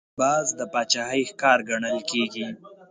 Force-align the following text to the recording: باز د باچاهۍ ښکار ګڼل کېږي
باز 0.19 0.47
د 0.59 0.61
باچاهۍ 0.73 1.21
ښکار 1.29 1.59
ګڼل 1.69 1.97
کېږي 2.09 2.47